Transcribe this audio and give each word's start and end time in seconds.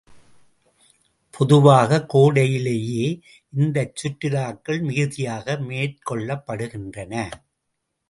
பொதுவாகக் 1.33 2.07
கோடையிலேயே 2.15 3.05
இந்தச் 3.53 3.95
சுற்றுலாக்கள் 3.95 4.81
மிகுதியாக 4.81 5.55
மேற்கொள்ளப்படுகின்றன. 5.69 7.13